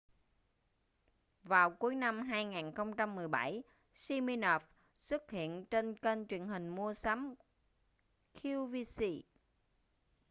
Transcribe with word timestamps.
vào 1.43 1.71
cuối 1.71 1.95
năm 1.95 2.21
2017 2.29 3.63
siminoff 3.95 4.59
xuất 4.97 5.31
hiện 5.31 5.65
trên 5.65 5.93
kênh 5.95 6.25
truyền 6.27 6.47
hình 6.47 6.69
mua 6.69 6.93
sắm 6.93 7.35
qvc 8.43 9.21